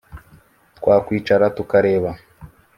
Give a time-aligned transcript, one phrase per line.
[0.77, 2.11] twakwicara tukareba